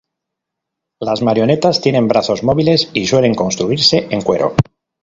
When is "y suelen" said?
2.91-3.35